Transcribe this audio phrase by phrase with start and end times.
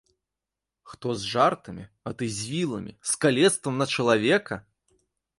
[0.91, 4.59] Хто з жартамі, а ты з віламі, з калецтвам на чалавека?!